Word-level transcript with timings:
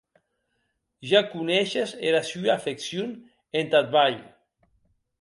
Ja 1.09 1.21
coneishes 1.33 1.91
era 2.09 2.21
sua 2.31 2.51
afeccion 2.57 3.09
entath 3.59 3.89
balh. 3.93 4.23